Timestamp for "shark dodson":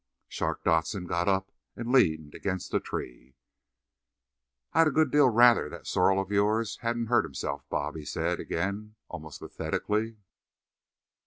0.27-1.05